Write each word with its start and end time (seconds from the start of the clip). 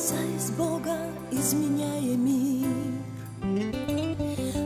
касаясь 0.00 0.50
Бога, 0.56 0.96
изменяя 1.30 2.16
мир. 2.16 2.66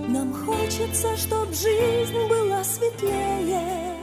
Нам 0.08 0.32
хочется, 0.32 1.16
чтоб 1.16 1.52
жизнь 1.52 2.28
была 2.28 2.62
светлее 2.62 3.96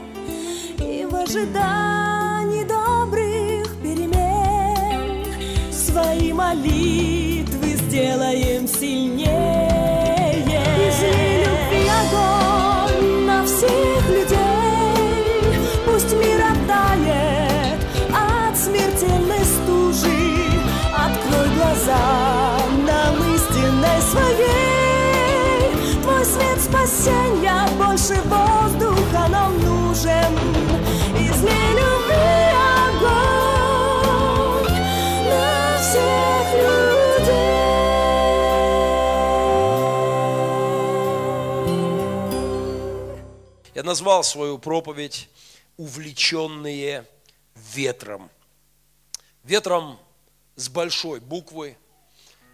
И 0.78 1.06
в 1.10 1.14
ожидании 1.14 2.64
добрых 2.64 3.74
перемен 3.82 5.24
Свои 5.72 6.32
молитвы 6.32 7.76
сделаем 7.76 8.68
сильнее 8.68 9.71
Я 43.74 43.82
назвал 43.82 44.22
свою 44.22 44.58
проповедь 44.58 45.30
«Увлеченные 45.78 47.06
ветром». 47.54 48.30
Ветром 49.44 49.98
с 50.56 50.68
большой 50.68 51.20
буквы, 51.20 51.78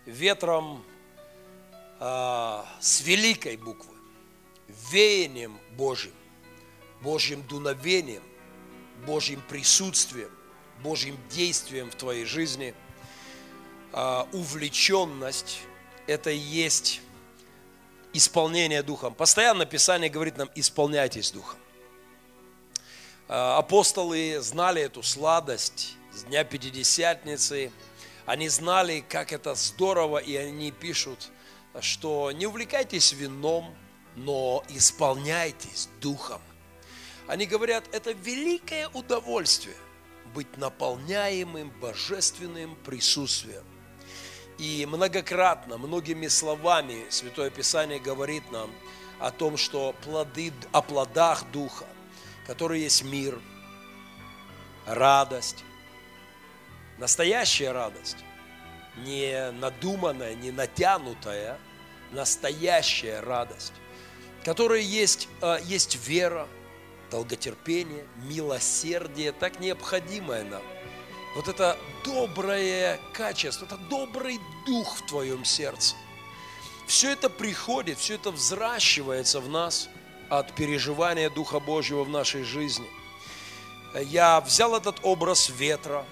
ветром 0.06 0.84
а, 1.98 2.64
с 2.80 3.00
великой 3.00 3.56
буквы, 3.56 3.96
веянием 4.92 5.58
Божьим, 5.72 6.14
Божьим 7.02 7.42
дуновением, 7.48 8.22
Божьим 9.04 9.42
присутствием, 9.48 10.30
Божьим 10.84 11.18
действием 11.30 11.90
в 11.90 11.96
твоей 11.96 12.26
жизни. 12.26 12.74
А, 13.92 14.28
увлеченность– 14.32 15.62
это 16.06 16.30
и 16.30 16.38
есть 16.38 17.00
исполнение 18.12 18.82
Духом. 18.82 19.14
Постоянно 19.14 19.66
Писание 19.66 20.10
говорит 20.10 20.36
нам, 20.36 20.50
исполняйтесь 20.54 21.30
Духом. 21.30 21.58
А, 23.28 23.58
Апостолы 23.58 24.38
знали 24.40 24.82
эту 24.82 25.02
сладость 25.02 25.96
с 26.12 26.24
Дня 26.24 26.44
Пятидесятницы. 26.44 27.70
Они 28.26 28.48
знали, 28.48 29.04
как 29.08 29.32
это 29.32 29.54
здорово, 29.54 30.18
и 30.18 30.36
они 30.36 30.70
пишут, 30.70 31.30
что 31.80 32.32
не 32.32 32.46
увлекайтесь 32.46 33.12
вином, 33.12 33.74
но 34.16 34.64
исполняйтесь 34.68 35.88
Духом. 36.00 36.40
Они 37.26 37.46
говорят, 37.46 37.84
это 37.92 38.12
великое 38.12 38.88
удовольствие 38.88 39.76
быть 40.34 40.56
наполняемым 40.56 41.70
божественным 41.80 42.74
присутствием. 42.76 43.64
И 44.58 44.86
многократно, 44.86 45.78
многими 45.78 46.26
словами 46.26 47.06
Святое 47.10 47.48
Писание 47.48 48.00
говорит 48.00 48.50
нам 48.50 48.70
о 49.20 49.30
том, 49.30 49.56
что 49.56 49.94
плоды, 50.02 50.52
о 50.72 50.82
плодах 50.82 51.44
Духа, 51.52 51.86
которые 52.46 52.82
есть 52.82 53.04
мир, 53.04 53.38
радость, 54.84 55.64
настоящая 56.98 57.70
радость, 57.70 58.16
не 58.96 59.52
надуманная, 59.52 60.34
не 60.34 60.50
натянутая, 60.50 61.56
настоящая 62.10 63.20
радость, 63.20 63.72
которая 64.44 64.80
есть, 64.80 65.28
э, 65.40 65.58
есть 65.62 65.96
вера, 66.08 66.48
долготерпение, 67.10 68.04
милосердие, 68.16 69.32
так 69.32 69.60
необходимое 69.60 70.42
нам. 70.44 70.62
Вот 71.34 71.48
это 71.48 71.78
доброе 72.04 72.98
качество, 73.12 73.64
это 73.64 73.76
добрый 73.76 74.40
дух 74.66 74.96
в 74.96 75.06
твоем 75.06 75.44
сердце. 75.44 75.94
Все 76.86 77.12
это 77.12 77.28
приходит, 77.28 77.98
все 77.98 78.14
это 78.14 78.30
взращивается 78.30 79.40
в 79.40 79.48
нас 79.48 79.88
от 80.30 80.54
переживания 80.54 81.30
Духа 81.30 81.60
Божьего 81.60 82.04
в 82.04 82.08
нашей 82.08 82.44
жизни. 82.44 82.88
Я 83.94 84.40
взял 84.40 84.74
этот 84.74 84.98
образ 85.02 85.50
ветра, 85.50 86.04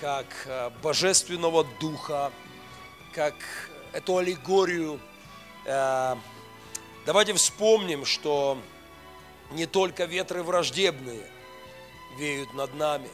как 0.00 0.26
э, 0.46 0.70
божественного 0.82 1.64
духа, 1.80 2.32
как 3.12 3.34
эту 3.92 4.18
аллегорию. 4.18 5.00
Э, 5.64 6.16
Давайте 7.06 7.34
вспомним, 7.34 8.06
что 8.06 8.56
не 9.50 9.66
только 9.66 10.06
ветры 10.06 10.42
враждебные 10.42 11.30
веют 12.18 12.54
над 12.54 12.72
нами. 12.74 13.08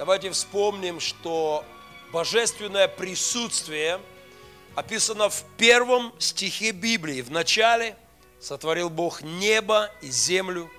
Давайте 0.00 0.30
вспомним, 0.30 0.98
что 0.98 1.62
божественное 2.10 2.88
присутствие 2.88 4.00
описано 4.74 5.28
в 5.28 5.44
первом 5.58 6.14
стихе 6.18 6.70
Библии. 6.70 7.20
В 7.20 7.30
начале 7.30 7.98
сотворил 8.40 8.88
Бог 8.88 9.20
небо 9.20 9.92
и 10.00 10.10
землю. 10.10 10.70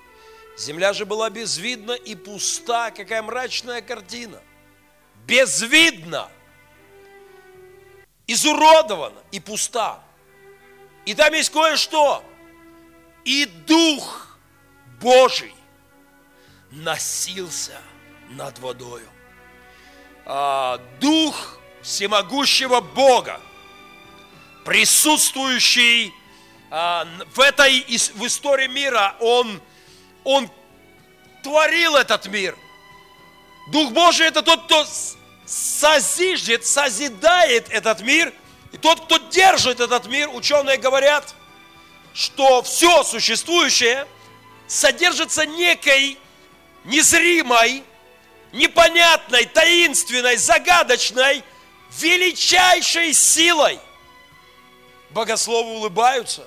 Земля 0.58 0.92
же 0.92 1.06
была 1.06 1.30
безвидна 1.30 1.92
и 1.92 2.16
пуста. 2.16 2.90
Какая 2.90 3.22
мрачная 3.22 3.80
картина. 3.80 4.42
Безвидна, 5.24 6.28
изуродована 8.26 9.22
и 9.30 9.38
пуста. 9.38 10.02
И 11.06 11.14
там 11.14 11.32
есть 11.32 11.50
кое-что. 11.50 12.24
И 13.24 13.44
Дух 13.44 14.36
Божий 15.00 15.54
носился 16.72 17.80
над 18.36 18.58
водою. 18.58 19.08
А, 20.24 20.80
Дух 21.00 21.58
всемогущего 21.82 22.80
Бога, 22.80 23.40
присутствующий 24.64 26.12
а, 26.70 27.06
в 27.34 27.40
этой 27.40 27.80
в 28.14 28.26
истории 28.26 28.68
мира, 28.68 29.16
он, 29.20 29.60
он 30.24 30.48
творил 31.42 31.96
этот 31.96 32.26
мир. 32.26 32.56
Дух 33.72 33.92
Божий 33.92 34.26
это 34.26 34.42
тот, 34.42 34.64
кто 34.64 34.86
созиждет, 35.46 36.64
созидает 36.66 37.68
этот 37.70 38.00
мир, 38.00 38.32
и 38.72 38.78
тот, 38.78 39.04
кто 39.04 39.18
держит 39.18 39.80
этот 39.80 40.06
мир, 40.06 40.30
ученые 40.32 40.78
говорят, 40.78 41.34
что 42.14 42.62
все 42.62 43.04
существующее 43.04 44.06
содержится 44.66 45.44
некой 45.44 46.18
незримой, 46.84 47.84
непонятной, 48.52 49.46
таинственной, 49.46 50.36
загадочной, 50.36 51.42
величайшей 51.98 53.12
силой. 53.12 53.78
Богословы 55.10 55.72
улыбаются, 55.72 56.46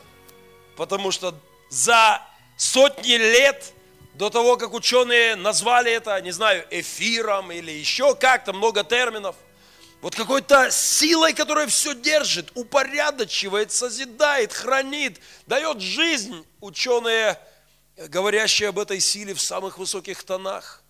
потому 0.76 1.12
что 1.12 1.36
за 1.70 2.22
сотни 2.58 3.14
лет 3.14 3.74
до 4.14 4.30
того, 4.30 4.58
как 4.58 4.74
ученые 4.74 5.36
назвали 5.36 5.92
это, 5.92 6.20
не 6.22 6.32
знаю, 6.32 6.66
эфиром 6.72 7.52
или 7.52 7.72
еще 7.72 8.16
как-то, 8.16 8.54
много 8.54 8.84
терминов, 8.84 9.36
вот 10.02 10.16
какой-то 10.16 10.70
силой, 10.72 11.34
которая 11.34 11.68
все 11.68 11.96
держит, 11.96 12.52
упорядочивает, 12.56 13.72
созидает, 13.72 14.54
хранит, 14.54 15.20
дает 15.48 15.82
жизнь. 15.82 16.46
Ученые, 16.62 17.40
говорящие 17.98 18.70
об 18.70 18.80
этой 18.80 19.00
силе 19.00 19.34
в 19.34 19.42
самых 19.42 19.78
высоких 19.78 20.24
тонах, 20.24 20.84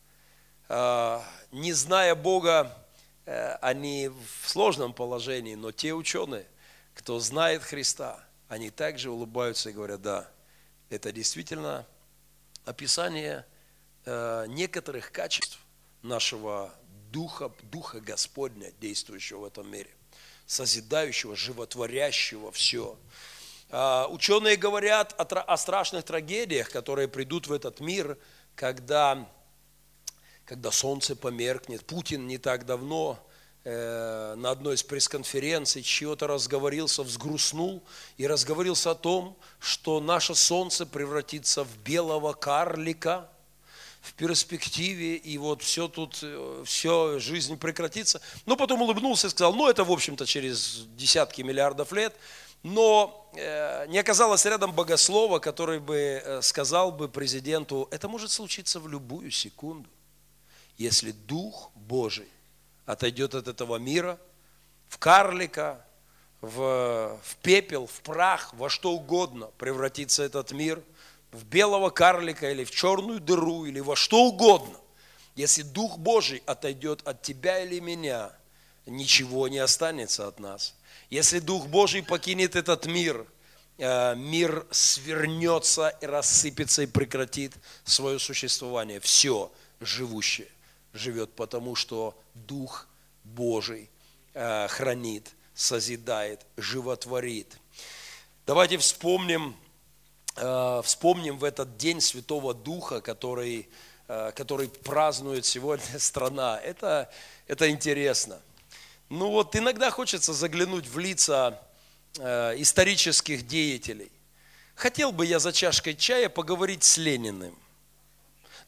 не 1.51 1.73
зная 1.73 2.15
Бога, 2.15 2.75
э, 3.25 3.55
они 3.61 4.09
в 4.09 4.49
сложном 4.49 4.93
положении, 4.93 5.55
но 5.55 5.71
те 5.71 5.93
ученые, 5.93 6.47
кто 6.93 7.19
знает 7.19 7.63
Христа, 7.63 8.23
они 8.47 8.69
также 8.69 9.09
улыбаются 9.09 9.69
и 9.69 9.73
говорят, 9.73 10.01
да, 10.01 10.29
это 10.89 11.11
действительно 11.11 11.85
описание 12.65 13.45
э, 14.05 14.45
некоторых 14.47 15.11
качеств 15.11 15.59
нашего 16.01 16.73
Духа, 17.11 17.51
Духа 17.63 17.99
Господня, 17.99 18.71
действующего 18.79 19.39
в 19.39 19.45
этом 19.45 19.69
мире, 19.69 19.89
созидающего, 20.45 21.35
животворящего 21.35 22.51
все. 22.51 22.97
А, 23.69 24.07
ученые 24.09 24.57
говорят 24.57 25.15
о 25.17 25.57
страшных 25.57 26.05
трагедиях, 26.05 26.69
которые 26.69 27.07
придут 27.07 27.47
в 27.47 27.53
этот 27.53 27.79
мир, 27.79 28.17
когда, 28.55 29.27
когда 30.45 30.71
солнце 30.71 31.15
померкнет. 31.15 31.85
Путин 31.85 32.27
не 32.27 32.37
так 32.37 32.65
давно 32.65 33.19
э, 33.63 34.35
на 34.37 34.51
одной 34.51 34.75
из 34.75 34.83
пресс-конференций 34.83 35.81
чего-то 35.81 36.27
разговорился, 36.27 37.03
взгрустнул 37.03 37.83
и 38.17 38.27
разговорился 38.27 38.91
о 38.91 38.95
том, 38.95 39.37
что 39.59 39.99
наше 39.99 40.35
солнце 40.35 40.85
превратится 40.85 41.63
в 41.63 41.77
белого 41.79 42.33
карлика– 42.33 43.29
в 44.05 44.13
перспективе, 44.13 45.15
и 45.15 45.37
вот 45.39 45.63
все 45.63 45.87
тут, 45.87 46.23
все, 46.65 47.17
жизнь 47.19 47.57
прекратится. 47.57 48.21
Но 48.45 48.55
потом 48.55 48.83
улыбнулся 48.83 49.27
и 49.27 49.29
сказал, 49.31 49.53
ну 49.55 49.67
это, 49.67 49.83
в 49.83 49.91
общем-то, 49.91 50.27
через 50.27 50.85
десятки 50.95 51.41
миллиардов 51.41 51.91
лет. 51.91 52.13
Но 52.61 53.29
э, 53.35 53.85
не 53.87 53.97
оказалось 53.97 54.45
рядом 54.45 54.73
богослова, 54.73 55.39
который 55.39 55.79
бы 55.79 55.95
э, 56.23 56.41
сказал 56.41 56.91
бы 56.91 57.09
президенту, 57.09 57.87
это 57.91 58.07
может 58.07 58.31
случиться 58.31 58.79
в 58.79 58.87
любую 58.87 59.31
секунду, 59.31 59.89
если 60.77 61.11
Дух 61.11 61.71
Божий 61.75 62.27
отойдет 62.85 63.35
от 63.35 63.47
этого 63.47 63.77
мира 63.77 64.19
в 64.87 64.97
карлика, 64.97 65.85
в, 66.41 67.19
в 67.23 67.35
пепел, 67.41 67.87
в 67.87 68.01
прах, 68.01 68.53
во 68.53 68.69
что 68.69 68.91
угодно 68.91 69.49
превратится 69.57 70.23
этот 70.23 70.51
мир– 70.51 70.81
в 71.35 71.43
белого 71.45 71.89
карлика 71.89 72.49
или 72.51 72.63
в 72.63 72.71
черную 72.71 73.19
дыру 73.19 73.65
или 73.65 73.79
во 73.79 73.95
что 73.95 74.23
угодно, 74.23 74.77
если 75.35 75.61
Дух 75.63 75.97
Божий 75.97 76.41
отойдет 76.45 77.05
от 77.05 77.21
тебя 77.21 77.59
или 77.59 77.79
меня, 77.79 78.31
ничего 78.85 79.47
не 79.47 79.59
останется 79.59 80.27
от 80.27 80.39
нас. 80.39 80.75
Если 81.09 81.39
Дух 81.39 81.67
Божий 81.67 82.03
покинет 82.03 82.55
этот 82.55 82.85
мир, 82.85 83.25
э, 83.77 84.15
мир 84.15 84.65
свернется 84.71 85.89
и 86.01 86.05
рассыпется 86.05 86.83
и 86.83 86.87
прекратит 86.87 87.53
свое 87.83 88.17
существование. 88.17 88.99
Все 89.01 89.51
живущее 89.81 90.47
живет, 90.95 91.33
потому 91.33 91.75
что 91.75 92.17
Дух 92.33 92.87
Божий 93.23 93.89
э, 94.33 94.67
хранит, 94.67 95.31
созидает, 95.53 96.45
животворит. 96.57 97.57
Давайте 98.45 98.77
вспомним 98.77 99.55
Э, 100.35 100.81
вспомним 100.83 101.37
в 101.37 101.43
этот 101.43 101.77
день 101.77 102.01
Святого 102.01 102.53
Духа, 102.53 102.99
который, 102.99 103.69
э, 104.07 104.31
который 104.35 104.67
празднует 104.67 105.45
сегодня 105.45 105.85
страна. 105.99 106.59
Это, 106.59 107.09
это 107.47 107.69
интересно. 107.69 108.39
Ну 109.09 109.29
вот 109.29 109.55
иногда 109.55 109.91
хочется 109.91 110.33
заглянуть 110.33 110.87
в 110.87 110.99
лица 110.99 111.61
э, 112.17 112.55
исторических 112.57 113.47
деятелей. 113.47 114.11
Хотел 114.75 115.13
бы 115.13 115.25
я 115.25 115.39
за 115.39 115.53
чашкой 115.53 115.95
чая 115.95 116.27
поговорить 116.27 116.83
с 116.83 116.97
Лениным. 116.97 117.57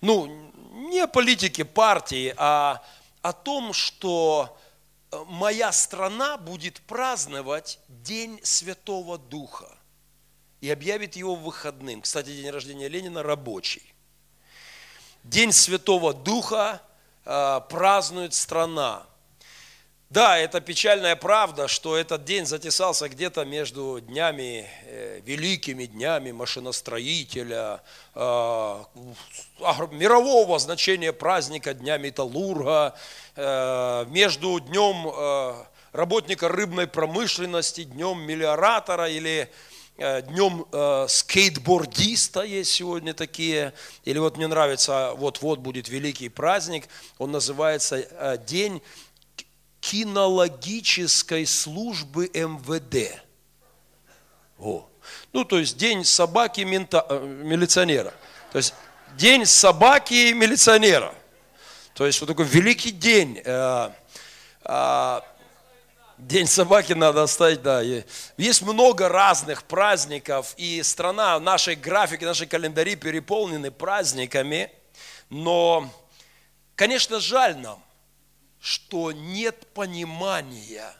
Ну, 0.02 0.52
не 0.90 1.00
о 1.00 1.08
политике 1.08 1.66
партии, 1.66 2.34
а 2.38 2.84
о 3.22 3.34
том, 3.34 3.74
что 3.74 4.58
моя 5.28 5.72
страна 5.72 6.38
будет 6.38 6.82
праздновать 6.82 7.80
День 7.88 8.40
Святого 8.44 9.18
Духа 9.18 9.78
и 10.62 10.70
объявит 10.70 11.16
его 11.16 11.36
выходным. 11.36 12.02
Кстати, 12.02 12.28
день 12.28 12.50
рождения 12.50 12.88
Ленина 12.88 13.24
рабочий. 13.24 13.94
День 15.24 15.52
Святого 15.52 16.14
Духа 16.14 16.82
э, 17.26 17.62
празднует 17.70 18.34
страна. 18.34 19.06
Да, 20.10 20.38
это 20.38 20.62
печальная 20.62 21.18
правда, 21.18 21.68
что 21.68 21.98
этот 21.98 22.24
день 22.24 22.46
затесался 22.46 23.10
где-то 23.10 23.44
между 23.44 24.00
днями, 24.00 24.66
э, 24.86 25.20
великими 25.26 25.86
днями 25.86 26.32
машиностроителя, 26.32 27.82
э, 28.16 28.84
мирового 29.92 30.60
значения 30.60 31.12
праздника 31.12 31.74
Дня 31.74 31.98
Металлурга, 31.98 32.96
э, 33.36 34.06
между 34.08 34.62
днем 34.62 35.10
э, 35.14 35.56
работника 35.92 36.48
рыбной 36.48 36.88
промышленности, 36.88 37.84
днем 37.84 38.22
мелиоратора 38.22 39.10
или 39.10 39.52
Э, 40.00 40.22
днем 40.22 40.68
э, 40.72 41.08
скейтбордиста 41.10 42.44
есть 42.44 42.72
сегодня 42.72 43.16
такие, 43.16 43.74
или 44.06 44.20
вот 44.20 44.38
мне 44.38 44.46
нравится, 44.46 45.14
вот-вот 45.16 45.58
будет 45.58 45.90
великий 45.90 46.30
праздник, 46.30 46.88
он 47.18 47.32
называется 47.32 47.98
э, 47.98 48.38
День 48.46 48.84
кинологической 49.92 51.46
службы 51.46 52.30
МВД. 52.34 53.22
О. 54.60 54.86
Ну, 55.32 55.46
то 55.46 55.60
есть 55.60 55.78
день 55.78 56.04
собаки 56.04 56.62
мента, 56.62 57.06
милиционера. 57.10 58.14
То 58.52 58.58
есть 58.58 58.74
день 59.18 59.46
собаки 59.46 60.34
милиционера. 60.34 61.14
То 61.94 62.06
есть 62.06 62.20
вот 62.20 62.28
такой 62.28 62.46
великий 62.46 62.92
день. 62.92 63.42
День 66.18 66.48
собаки 66.48 66.94
надо 66.94 67.24
оставить, 67.24 67.62
да. 67.62 67.82
Есть 68.38 68.64
много 68.64 69.08
разных 69.08 69.64
праздников, 69.64 70.54
и 70.58 70.84
страна, 70.84 71.40
наши 71.40 71.76
графики, 71.76 72.26
наши 72.26 72.46
календари 72.48 72.96
переполнены 72.96 73.70
праздниками, 73.70 74.72
но, 75.30 75.90
конечно, 76.76 77.20
жаль 77.20 77.56
нам, 77.58 77.82
что 78.60 79.12
нет 79.12 79.68
понимания 79.74 80.96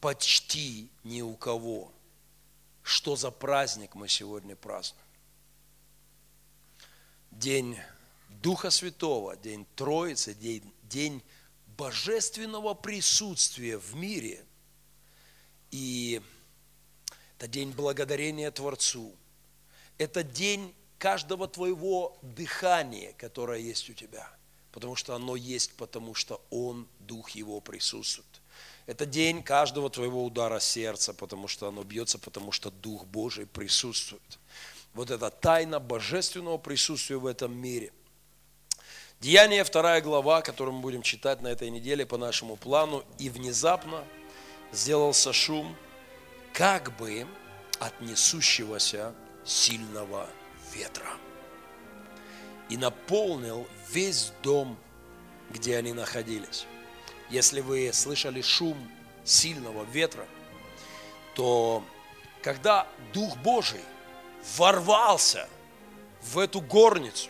почти 0.00 0.88
ни 1.04 1.22
у 1.22 1.34
кого, 1.34 1.92
что 2.82 3.16
за 3.16 3.30
праздник 3.30 3.94
мы 3.94 4.08
сегодня 4.08 4.56
празднуем. 4.56 5.04
День 7.30 7.78
Духа 8.42 8.70
Святого, 8.70 9.36
День 9.36 9.66
Троицы, 9.74 10.34
День, 10.34 10.72
день 10.84 11.22
божественного 11.76 12.74
присутствия 12.74 13.78
в 13.78 13.94
мире. 13.94 14.44
И 15.70 16.20
это 17.36 17.46
день 17.46 17.70
благодарения 17.70 18.50
Творцу. 18.50 19.14
Это 19.96 20.22
день 20.22 20.74
каждого 20.98 21.46
твоего 21.46 22.18
дыхания, 22.22 23.12
которое 23.12 23.60
есть 23.60 23.88
у 23.90 23.94
тебя. 23.94 24.28
Потому 24.72 24.96
что 24.96 25.14
оно 25.14 25.36
есть, 25.36 25.74
потому 25.74 26.14
что 26.14 26.40
Он, 26.50 26.86
Дух 27.00 27.30
Его 27.30 27.60
присутствует. 27.60 28.26
Это 28.86 29.04
день 29.04 29.42
каждого 29.42 29.90
твоего 29.90 30.24
удара 30.24 30.60
сердца, 30.60 31.12
потому 31.12 31.46
что 31.46 31.68
оно 31.68 31.82
бьется, 31.84 32.18
потому 32.18 32.52
что 32.52 32.70
Дух 32.70 33.04
Божий 33.04 33.46
присутствует. 33.46 34.38
Вот 34.94 35.10
это 35.10 35.30
тайна 35.30 35.78
божественного 35.78 36.56
присутствия 36.56 37.18
в 37.18 37.26
этом 37.26 37.54
мире. 37.54 37.92
Деяние, 39.20 39.64
вторая 39.64 40.00
глава, 40.00 40.40
которую 40.42 40.76
мы 40.76 40.80
будем 40.80 41.02
читать 41.02 41.42
на 41.42 41.48
этой 41.48 41.70
неделе 41.70 42.06
по 42.06 42.16
нашему 42.16 42.56
плану. 42.56 43.04
И 43.18 43.28
внезапно 43.28 44.04
сделался 44.72 45.32
шум, 45.32 45.76
как 46.54 46.96
бы 46.96 47.26
от 47.80 48.00
несущегося 48.00 49.14
сильного 49.44 50.28
ветра. 50.72 51.27
И 52.68 52.76
наполнил 52.76 53.66
весь 53.90 54.32
дом, 54.42 54.78
где 55.50 55.76
они 55.76 55.92
находились. 55.92 56.66
Если 57.30 57.60
вы 57.60 57.90
слышали 57.92 58.42
шум 58.42 58.76
сильного 59.24 59.84
ветра, 59.84 60.26
то 61.34 61.82
когда 62.42 62.86
Дух 63.12 63.36
Божий 63.38 63.80
ворвался 64.56 65.48
в 66.22 66.38
эту 66.38 66.60
горницу, 66.60 67.28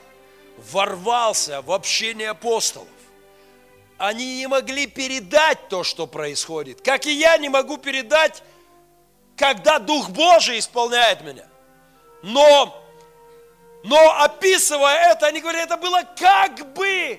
ворвался 0.73 1.63
в 1.63 1.73
общение 1.73 2.31
апостолов. 2.31 2.89
Они 3.97 4.39
не 4.39 4.47
могли 4.47 4.87
передать 4.87 5.69
то, 5.69 5.83
что 5.83 6.07
происходит. 6.07 6.81
Как 6.83 7.07
и 7.07 7.13
я 7.13 7.37
не 7.39 7.49
могу 7.49 7.79
передать, 7.79 8.43
когда 9.37 9.79
Дух 9.79 10.11
Божий 10.11 10.59
исполняет 10.59 11.23
меня. 11.23 11.47
Но, 12.23 12.85
но 13.89 14.23
описывая 14.23 15.13
это, 15.13 15.29
они 15.29 15.41
говорят, 15.41 15.65
это 15.65 15.79
было 15.79 16.03
как 16.15 16.75
бы, 16.75 17.19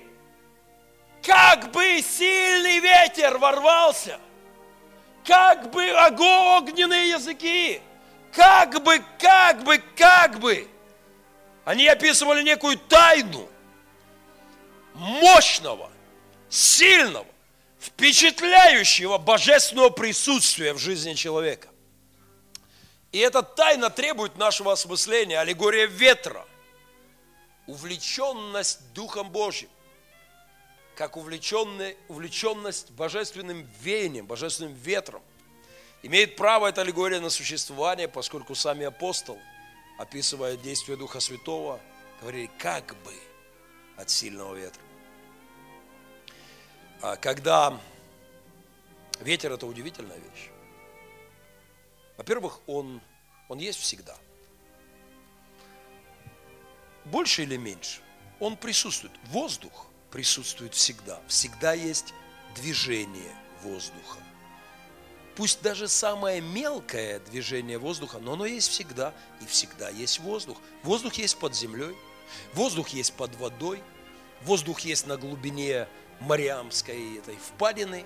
как 1.20 1.72
бы 1.72 2.00
сильный 2.00 2.78
ветер 2.78 3.38
ворвался, 3.38 4.20
как 5.24 5.72
бы 5.72 5.90
огненные 5.90 7.08
языки, 7.08 7.82
как 8.32 8.84
бы, 8.84 9.02
как 9.18 9.64
бы, 9.64 9.78
как 9.96 10.38
бы. 10.38 10.68
Они 11.64 11.88
описывали 11.88 12.44
некую 12.44 12.78
тайну 12.78 13.48
мощного, 14.94 15.90
сильного, 16.48 17.26
впечатляющего 17.80 19.18
божественного 19.18 19.90
присутствия 19.90 20.72
в 20.72 20.78
жизни 20.78 21.14
человека. 21.14 21.66
И 23.10 23.18
эта 23.18 23.42
тайна 23.42 23.90
требует 23.90 24.38
нашего 24.38 24.70
осмысления, 24.70 25.40
аллегория 25.40 25.86
ветра, 25.86 26.46
увлеченность 27.70 28.92
Духом 28.92 29.30
Божьим, 29.30 29.70
как 30.96 31.16
увлеченность 31.16 32.90
божественным 32.90 33.68
веянием, 33.80 34.26
божественным 34.26 34.74
ветром. 34.74 35.22
Имеет 36.02 36.36
право 36.36 36.66
эта 36.66 36.80
аллегория 36.80 37.20
на 37.20 37.30
существование, 37.30 38.08
поскольку 38.08 38.54
сами 38.54 38.84
апостолы 38.84 39.40
описывая 40.00 40.56
действие 40.56 40.96
Духа 40.96 41.20
Святого, 41.20 41.78
говорили, 42.22 42.50
как 42.58 42.96
бы 43.04 43.12
от 43.98 44.08
сильного 44.08 44.54
ветра. 44.54 44.82
А 47.02 47.16
когда 47.16 47.78
ветер– 49.20 49.52
это 49.52 49.66
удивительная 49.66 50.16
вещь. 50.16 50.48
Во-первых, 52.16 52.60
он, 52.66 53.02
он 53.48 53.58
есть 53.58 53.78
всегда. 53.78 54.16
Больше 57.04 57.42
или 57.42 57.56
меньше. 57.56 58.00
он 58.38 58.56
присутствует. 58.56 59.12
Воздух 59.26 59.86
присутствует 60.10 60.74
всегда. 60.74 61.20
Всегда 61.28 61.72
есть 61.72 62.14
движение 62.54 63.34
воздуха. 63.62 64.18
Пусть 65.36 65.62
даже 65.62 65.88
самое 65.88 66.40
мелкое 66.40 67.20
движение 67.20 67.78
воздуха, 67.78 68.18
но 68.18 68.32
оно 68.34 68.46
есть 68.46 68.68
всегда, 68.68 69.14
и 69.40 69.46
всегда 69.46 69.88
есть 69.88 70.18
воздух. 70.18 70.58
Воздух 70.82 71.14
есть 71.14 71.38
под 71.38 71.54
землей, 71.54 71.96
воздух 72.52 72.88
есть 72.88 73.14
под 73.14 73.34
водой, 73.36 73.82
воздух 74.42 74.80
есть 74.80 75.06
на 75.06 75.16
глубине 75.16 75.88
Мариамской 76.20 77.18
этой 77.18 77.36
впадины, 77.36 78.04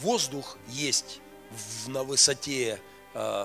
воздух 0.00 0.56
есть 0.68 1.20
в, 1.50 1.88
на 1.90 2.02
высоте 2.04 2.80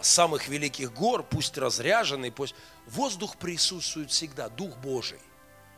самых 0.03 0.47
великих 0.47 0.93
гор, 0.93 1.23
пусть 1.23 1.57
разряженный, 1.57 2.31
пусть 2.31 2.53
воздух 2.85 3.37
присутствует 3.37 4.11
всегда, 4.11 4.49
Дух 4.49 4.77
Божий, 4.77 5.19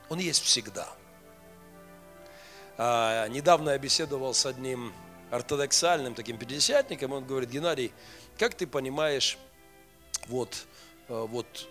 он 0.10 0.20
есть 0.20 0.44
всегда. 0.44 0.89
А, 2.77 3.27
недавно 3.29 3.72
я 3.72 3.77
беседовал 3.77 4.34
с 4.34 4.46
одним 4.46 4.94
ортодоксальным 5.32 6.13
таким 6.13 6.38
пятидесятником, 6.38 7.12
он 7.12 7.25
говорит, 7.25 7.50
Геннадий, 7.50 7.91
как 8.38 8.53
ты 8.53 8.67
понимаешь 8.67 9.38
вот, 10.27 10.65
э, 11.10 11.25
вот 11.29 11.67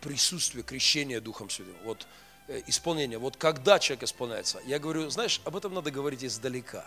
присутствие, 0.00 0.64
крещения 0.64 1.20
Духом 1.20 1.50
Святым, 1.50 1.76
вот 1.84 2.06
э, 2.48 2.62
исполнение, 2.66 3.18
вот 3.18 3.36
когда 3.36 3.78
человек 3.78 4.04
исполняется? 4.04 4.60
Я 4.66 4.78
говорю, 4.78 5.08
знаешь, 5.08 5.40
об 5.44 5.56
этом 5.56 5.72
надо 5.72 5.90
говорить 5.90 6.24
издалека. 6.24 6.84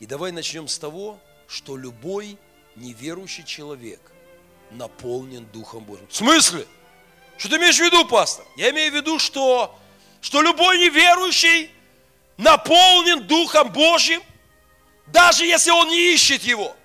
И 0.00 0.06
давай 0.06 0.32
начнем 0.32 0.68
с 0.68 0.78
того, 0.78 1.18
что 1.46 1.76
любой 1.76 2.38
неверующий 2.80 3.44
человек 3.44 4.00
наполнен 4.70 5.46
Духом 5.46 5.84
Божьим. 5.84 6.06
В 6.08 6.16
смысле? 6.16 6.66
Что 7.36 7.50
ты 7.50 7.56
имеешь 7.56 7.76
в 7.76 7.84
виду, 7.84 8.04
пастор? 8.04 8.44
Я 8.56 8.70
имею 8.70 8.92
в 8.92 8.94
виду, 8.94 9.18
что, 9.18 9.78
что 10.20 10.42
любой 10.42 10.78
неверующий 10.78 11.70
наполнен 12.36 13.26
Духом 13.26 13.72
Божьим, 13.72 14.22
даже 15.06 15.44
если 15.44 15.70
он 15.70 15.88
не 15.88 16.14
ищет 16.14 16.42
его, 16.42 16.76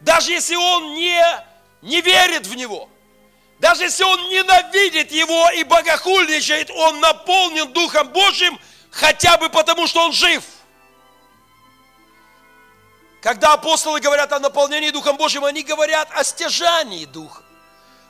даже 0.00 0.32
если 0.32 0.56
он 0.56 0.94
не, 0.94 1.22
не 1.82 2.00
верит 2.00 2.46
в 2.46 2.54
него, 2.54 2.88
даже 3.60 3.84
если 3.84 4.02
он 4.02 4.28
ненавидит 4.28 5.12
его 5.12 5.50
и 5.50 5.62
богохульничает, 5.62 6.70
он 6.70 6.98
наполнен 6.98 7.72
Духом 7.72 8.08
Божьим 8.08 8.58
хотя 8.90 9.36
бы 9.38 9.48
потому, 9.48 9.86
что 9.86 10.04
он 10.04 10.12
жив. 10.12 10.42
Когда 13.22 13.52
апостолы 13.52 14.00
говорят 14.00 14.32
о 14.32 14.40
наполнении 14.40 14.90
Духом 14.90 15.16
Божьим, 15.16 15.44
они 15.44 15.62
говорят 15.62 16.08
о 16.10 16.24
стяжании 16.24 17.04
Духа. 17.04 17.42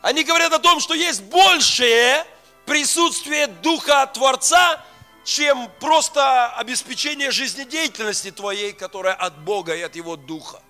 Они 0.00 0.25
говорят 0.25 0.54
о 0.54 0.59
том, 0.59 0.81
что 0.81 0.95
есть 0.95 1.23
большее 1.25 2.25
присутствие 2.64 3.47
Духа 3.47 4.07
Творца, 4.07 4.83
чем 5.23 5.71
просто 5.81 6.49
обеспечение 6.54 7.31
жизнедеятельности 7.31 8.31
твоей, 8.31 8.73
которая 8.73 9.12
от 9.12 9.38
Бога 9.38 9.76
и 9.76 9.83
от 9.83 9.95
Его 9.97 10.16
Духа. 10.16 10.62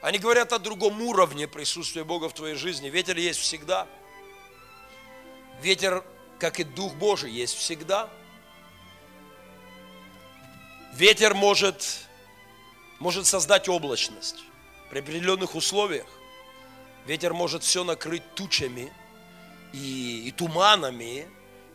Они 0.00 0.18
говорят 0.18 0.52
о 0.52 0.60
другом 0.60 1.02
уровне 1.02 1.48
присутствия 1.48 2.04
Бога 2.04 2.28
в 2.28 2.34
твоей 2.34 2.54
жизни. 2.54 2.88
Ветер 2.88 3.16
есть 3.16 3.40
всегда. 3.40 3.88
Ветер, 5.60 6.04
как 6.38 6.60
и 6.60 6.64
Дух 6.64 6.94
Божий, 6.94 7.32
есть 7.32 7.56
всегда. 7.56 8.08
Ветер 10.94 11.34
может, 11.34 12.05
может 12.98 13.26
создать 13.26 13.68
облачность 13.68 14.44
при 14.90 15.00
определенных 15.00 15.54
условиях. 15.54 16.06
Ветер 17.06 17.34
может 17.34 17.62
все 17.62 17.84
накрыть 17.84 18.22
тучами 18.34 18.92
и, 19.72 20.28
и 20.28 20.32
туманами, 20.32 21.28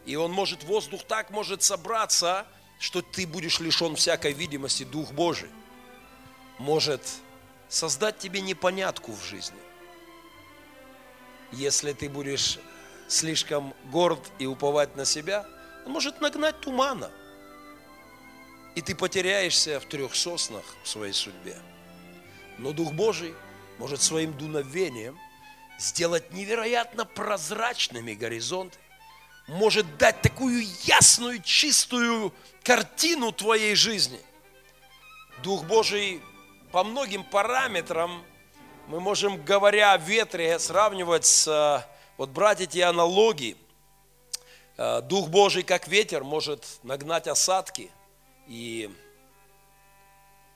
и 0.05 0.15
он 0.15 0.31
может, 0.31 0.63
воздух 0.63 1.03
так 1.05 1.29
может 1.29 1.63
собраться, 1.63 2.45
что 2.79 3.01
ты 3.01 3.27
будешь 3.27 3.59
лишен 3.59 3.95
всякой 3.95 4.33
видимости, 4.33 4.83
Дух 4.83 5.11
Божий 5.11 5.49
может 6.57 7.01
создать 7.69 8.17
тебе 8.17 8.41
непонятку 8.41 9.13
в 9.13 9.23
жизни. 9.23 9.57
Если 11.51 11.93
ты 11.93 12.09
будешь 12.09 12.59
слишком 13.07 13.73
горд 13.91 14.19
и 14.39 14.45
уповать 14.45 14.95
на 14.95 15.05
себя, 15.05 15.45
он 15.85 15.93
может 15.93 16.21
нагнать 16.21 16.59
тумана. 16.61 17.11
И 18.75 18.81
ты 18.81 18.95
потеряешься 18.95 19.79
в 19.79 19.85
трех 19.85 20.15
соснах 20.15 20.63
в 20.83 20.87
своей 20.87 21.13
судьбе. 21.13 21.57
Но 22.57 22.71
Дух 22.71 22.93
Божий 22.93 23.33
может 23.77 24.01
своим 24.01 24.37
дуновением 24.37 25.19
сделать 25.79 26.31
невероятно 26.31 27.05
прозрачными 27.05 28.13
горизонты 28.13 28.77
может 29.47 29.97
дать 29.97 30.21
такую 30.21 30.63
ясную, 30.83 31.41
чистую 31.41 32.33
картину 32.63 33.31
твоей 33.31 33.75
жизни. 33.75 34.19
Дух 35.43 35.65
Божий 35.65 36.21
по 36.71 36.83
многим 36.83 37.23
параметрам 37.23 38.23
мы 38.87 38.99
можем, 38.99 39.43
говоря 39.43 39.93
о 39.93 39.97
ветре, 39.97 40.57
сравнивать 40.59 41.25
с, 41.25 41.85
вот 42.17 42.29
брать 42.29 42.61
эти 42.61 42.79
аналогии. 42.79 43.57
Э, 44.77 45.01
Дух 45.01 45.29
Божий, 45.29 45.63
как 45.63 45.87
ветер, 45.87 46.23
может 46.23 46.65
нагнать 46.83 47.27
осадки 47.27 47.91
и, 48.51 48.89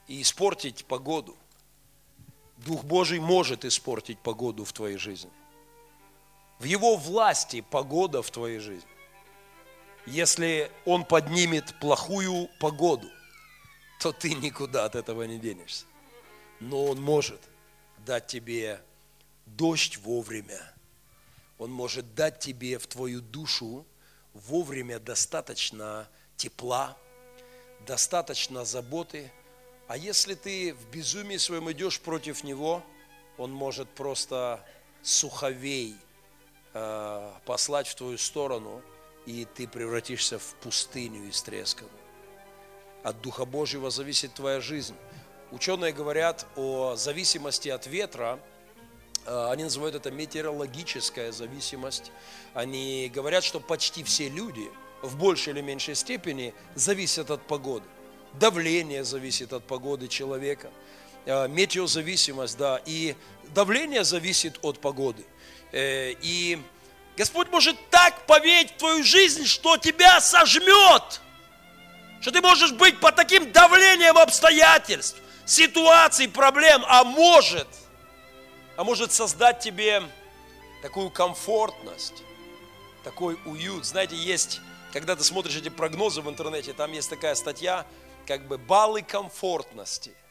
и 0.07 0.21
испортить 0.21 0.85
погоду. 0.85 1.35
Дух 2.57 2.83
Божий 2.83 3.19
может 3.19 3.65
испортить 3.65 4.19
погоду 4.19 4.65
в 4.65 4.73
твоей 4.73 4.97
жизни– 4.97 5.31
в 6.59 6.63
Его 6.63 6.95
власти 6.95 7.61
погода 7.61 8.21
в 8.21 8.31
твоей 8.31 8.59
жизни. 8.59 8.89
Если 10.05 10.71
Он 10.85 11.03
поднимет 11.03 11.77
плохую 11.79 12.49
погоду, 12.59 13.09
то 13.99 14.11
ты 14.13 14.33
никуда 14.35 14.85
от 14.85 14.95
этого 14.95 15.23
не 15.23 15.37
денешься. 15.37 15.85
Но 16.59 16.85
Он 16.85 17.01
может 17.01 17.41
дать 18.05 18.27
тебе 18.27 18.81
дождь 19.45 19.97
вовремя. 19.97 20.61
Он 21.57 21.71
может 21.71 22.15
дать 22.15 22.39
тебе 22.39 22.77
в 22.77 22.87
твою 22.87 23.21
душу 23.21 23.85
вовремя 24.33 24.99
достаточно 24.99 26.07
тепла, 26.37 26.97
достаточно 27.85 28.65
заботы. 28.65 29.31
А 29.87 29.97
если 29.97 30.33
ты 30.33 30.73
в 30.73 30.89
безумии 30.89 31.37
своем 31.37 31.71
идешь 31.71 31.99
против 31.99 32.43
Него, 32.43 32.83
Он 33.37 33.51
может 33.51 33.89
просто 33.89 34.65
суховей 35.01 35.95
Э, 36.77 37.31
послать 37.45 37.87
в 37.87 37.95
твою 37.95 38.17
сторону, 38.17 38.81
и 39.25 39.47
ты 39.55 39.65
превратишься 39.65 40.39
в 40.39 40.55
пустыню 40.55 41.29
истресканную. 41.29 41.95
От 43.01 43.21
Духа 43.21 43.45
Божьего 43.45 43.89
зависит 43.89 44.33
твоя 44.33 44.59
жизнь. 44.59 44.95
Ученые 45.51 45.93
говорят 45.93 46.45
о 46.57 46.97
зависимости 46.97 47.69
от 47.69 47.87
ветра, 47.87 48.41
э, 49.25 49.47
они 49.51 49.63
называют 49.63 49.95
это 49.95 50.11
метеорологическая 50.11 51.31
зависимость. 51.31 52.11
Они 52.53 53.09
говорят, 53.15 53.45
что 53.45 53.61
почти 53.61 54.03
все 54.03 54.27
люди 54.27 54.69
в 55.05 55.17
большей 55.17 55.53
или 55.53 55.61
меньшей 55.61 55.95
степени 55.95 56.53
зависят 56.75 57.31
от 57.31 57.45
погоды. 57.45 57.85
Давление 58.33 59.03
зависит 59.03 59.53
от 59.53 59.65
погоды 59.65 60.07
человека. 60.07 60.71
Э, 61.25 61.47
метеозависимость, 61.47 62.57
да. 62.57 62.81
И 62.85 63.15
давление 63.53 64.03
зависит 64.03 64.59
от 64.61 64.79
погоды. 64.79 65.23
Э, 65.71 66.11
и 66.21 66.61
Господь 67.17 67.49
может 67.49 67.77
так 67.89 68.25
повеять 68.25 68.71
в 68.71 68.77
твою 68.77 69.03
жизнь, 69.03 69.45
что 69.45 69.77
тебя 69.77 70.19
сожмет. 70.19 71.21
Что 72.21 72.31
ты 72.31 72.41
можешь 72.41 72.71
быть 72.73 72.99
под 72.99 73.15
таким 73.15 73.51
давлением 73.51 74.17
обстоятельств, 74.17 75.17
ситуаций, 75.45 76.27
проблем, 76.27 76.83
а 76.87 77.03
может, 77.03 77.67
а 78.75 78.83
может 78.83 79.11
создать 79.11 79.59
тебе 79.59 80.03
такую 80.81 81.09
комфортность, 81.09 82.23
такой 83.03 83.37
уют. 83.45 83.85
Знаете, 83.85 84.15
есть, 84.15 84.59
когда 84.95 85.15
ты 85.15 85.23
смотришь 85.23 85.57
эти 85.57 85.69
прогнозы 85.69 86.21
в 86.21 86.29
интернете, 86.29 86.73
там 86.73 86.91
есть 86.91 87.09
такая 87.09 87.35
статья, 87.35 87.85
как 88.25 88.47
бы 88.47 88.57
баллы 88.57 89.03
комфортности– 89.03 90.13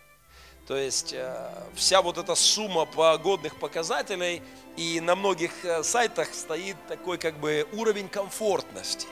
то 0.66 0.76
есть 0.76 1.12
э, 1.12 1.50
вся 1.74 2.00
вот 2.00 2.16
эта 2.16 2.34
сумма 2.34 2.86
погодных 2.86 3.58
показателей, 3.58 4.42
и 4.76 4.98
на 5.00 5.14
многих 5.14 5.52
э, 5.64 5.82
сайтах 5.82 6.32
стоит 6.32 6.76
такой 6.88 7.18
как 7.18 7.38
бы 7.38 7.68
уровень 7.72 8.08
комфортности. 8.08 9.06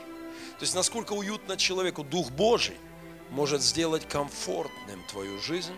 То 0.59 0.63
есть 0.63 0.75
насколько 0.75 1.13
уютно 1.13 1.57
человеку 1.59 2.05
Дух 2.05 2.31
Божий 2.31 2.79
может 3.31 3.61
сделать 3.61 4.09
комфортным 4.09 5.03
твою 5.11 5.39
жизнь, 5.41 5.77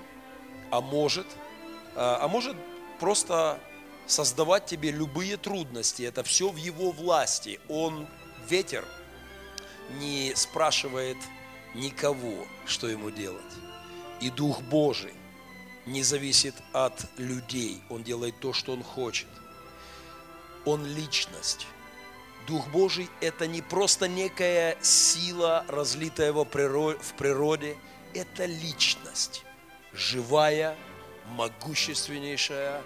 а 0.71 0.81
может, 0.81 1.26
э, 1.26 1.97
а 1.97 2.28
может 2.28 2.57
просто 3.00 3.59
создавать 4.07 4.66
тебе 4.66 4.93
любые 4.93 5.37
трудности. 5.37 6.04
Это 6.04 6.23
все 6.23 6.50
в 6.50 6.57
его 6.57 6.93
власти. 6.93 7.59
Он 7.69 8.07
ветер 8.49 8.85
не 9.99 10.33
спрашивает 10.35 11.17
никого, 11.75 12.47
что 12.67 12.88
ему 12.88 13.11
делать. 13.11 13.43
И 14.21 14.31
Дух 14.31 14.62
Божий 14.62 15.14
не 15.87 16.03
зависит 16.03 16.55
от 16.73 17.07
людей. 17.19 17.83
Он 17.91 18.03
делает 18.03 18.38
то, 18.41 18.53
что 18.53 18.73
он 18.73 18.83
хочет. 18.83 19.29
Он 20.64 20.85
личность. 20.85 21.67
Дух 22.47 22.69
Божий– 22.69 23.09
это 23.21 23.47
не 23.47 23.62
просто 23.62 24.07
некая 24.09 24.76
сила, 24.83 25.64
разлитая 25.69 26.33
в 26.33 26.45
природе, 26.45 27.76
это 28.12 28.45
личность, 28.45 29.45
живая, 29.93 30.76
могущественнейшая, 31.37 32.83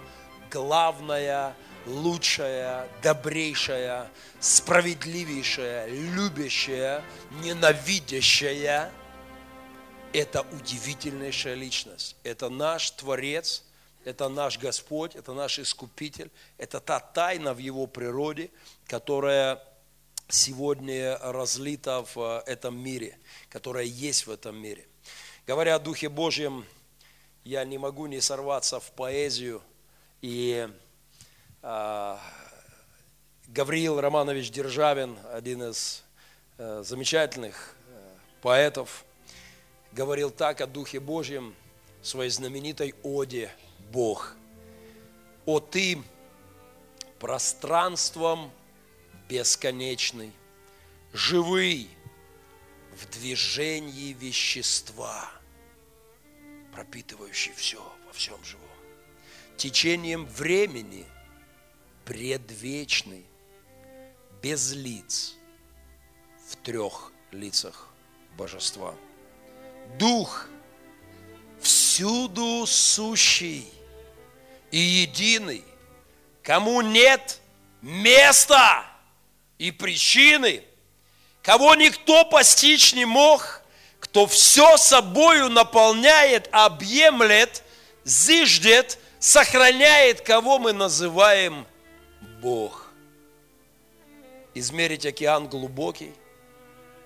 главная, 0.50 1.56
лучшая, 1.86 2.88
добрейшая, 3.02 4.10
справедливейшая, 4.40 5.86
любящая, 5.86 7.02
ненавидящая. 7.42 8.92
Это 10.12 10.42
удивительнейшая 10.52 11.54
личность. 11.54 12.16
Это 12.22 12.48
наш 12.48 12.90
Творец, 12.92 13.64
это 14.04 14.28
наш 14.28 14.58
Господь, 14.58 15.16
это 15.16 15.34
наш 15.34 15.58
Искупитель, 15.58 16.30
это 16.56 16.80
та 16.80 17.00
тайна 17.00 17.52
в 17.52 17.58
Его 17.58 17.86
природе, 17.86 18.50
которая 18.86 19.62
сегодня 20.28 21.18
разлита 21.18 22.04
в 22.14 22.42
э, 22.46 22.50
этом 22.50 22.78
мире, 22.78 23.18
которая 23.48 23.84
есть 23.84 24.26
в 24.26 24.30
этом 24.30 24.56
мире. 24.56 24.86
Говоря 25.46 25.76
о 25.76 25.78
Духе 25.78 26.08
Божьем, 26.08 26.66
я 27.44 27.64
не 27.64 27.78
могу 27.78 28.06
не 28.06 28.20
сорваться 28.20 28.78
в 28.80 28.90
поэзию. 28.92 29.62
И 30.20 30.68
Гавриил 33.48 34.00
Романович 34.00 34.50
Державин, 34.50 35.18
один 35.32 35.62
из 35.62 36.04
а, 36.58 36.82
замечательных 36.84 37.74
а, 37.88 38.16
поэтов, 38.42 39.04
говорил 39.92 40.30
так 40.30 40.60
о 40.60 40.66
Духе 40.66 41.00
Божьем 41.00 41.54
в 42.02 42.06
своей 42.06 42.30
знаменитой 42.30 42.94
оде 43.02 43.50
«Бог». 43.90 44.36
«О 45.46 45.60
ты 45.60 46.00
пространством 47.18 48.52
бесконечный, 49.28 50.32
живый 51.12 51.88
в 52.92 53.10
движении 53.10 54.12
вещества, 54.12 55.30
пропитывающий 56.72 57.52
все 57.54 57.82
во 58.06 58.12
всем 58.12 58.42
живом, 58.44 58.68
течением 59.56 60.26
времени 60.26 61.06
предвечный, 62.08 63.26
без 64.40 64.72
лиц, 64.72 65.34
в 66.50 66.56
трех 66.56 67.12
лицах 67.32 67.88
божества. 68.34 68.94
Дух 69.98 70.46
всюду 71.60 72.64
сущий 72.66 73.70
и 74.70 74.78
единый, 74.78 75.62
кому 76.42 76.80
нет 76.80 77.42
места 77.82 78.86
и 79.58 79.70
причины, 79.70 80.64
кого 81.42 81.74
никто 81.74 82.24
постичь 82.24 82.94
не 82.94 83.04
мог, 83.04 83.60
кто 84.00 84.26
все 84.26 84.78
собою 84.78 85.50
наполняет, 85.50 86.48
объемлет, 86.52 87.62
зиждет, 88.04 88.98
сохраняет, 89.18 90.22
кого 90.22 90.58
мы 90.58 90.72
называем 90.72 91.66
Бог. 92.40 92.86
Измерить 94.54 95.06
океан 95.06 95.48
глубокий, 95.48 96.12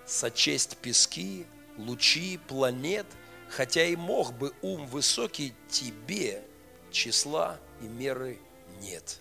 сочесть 0.07 0.77
пески, 0.79 1.47
лучи, 1.79 2.39
планет, 2.49 3.07
хотя 3.49 3.85
и 3.85 3.97
мог 3.97 4.33
бы 4.35 4.53
ум 4.62 4.87
высокий 4.87 5.55
тебе, 5.69 6.43
числа 6.91 7.59
и 7.81 7.85
меры 7.85 8.39
нет. 8.81 9.21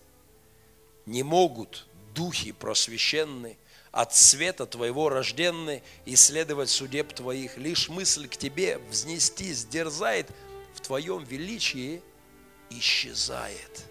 Не 1.06 1.24
могут 1.24 1.88
духи 2.14 2.52
просвещенные 2.52 3.58
от 3.92 4.16
света 4.16 4.66
Твоего 4.66 5.10
рожденный, 5.10 5.82
исследовать 6.06 6.70
судеб 6.70 7.14
Твоих. 7.14 7.58
Лишь 7.58 7.90
мысль 7.90 8.28
к 8.28 8.38
Тебе 8.38 8.78
взнестись 8.90 9.66
дерзает, 9.66 10.30
в 10.74 10.82
Твоем 10.82 11.24
величии 11.24 12.02
исчезает, 12.70 13.86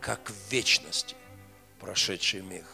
как 0.00 0.30
в 0.30 0.50
вечности 0.50 1.16
прошедший 1.80 2.42
миг. 2.42 2.64